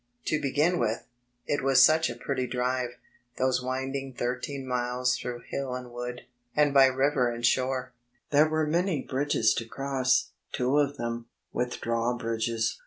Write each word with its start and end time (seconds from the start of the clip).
To 0.25 0.41
be 0.41 0.51
gin 0.51 0.79
with, 0.79 1.05
it 1.45 1.63
was 1.63 1.85
such 1.85 2.09
a 2.09 2.15
pretty 2.15 2.47
drive, 2.47 2.89
those 3.37 3.61
winding 3.61 4.15
thirteen 4.15 4.65
miles 4.67 5.15
through 5.15 5.43
hill 5.49 5.75
and 5.75 5.91
wood, 5.91 6.21
and 6.55 6.73
by 6.73 6.87
river 6.87 7.29
and 7.29 7.45
shore. 7.45 7.93
There 8.31 8.49
were 8.49 8.65
many 8.65 9.03
bridges 9.03 9.53
to 9.59 9.65
cross, 9.65 10.29
two 10.53 10.79
of 10.79 10.97
them, 10.97 11.27
with 11.53 11.79
drawbridges. 11.81 12.79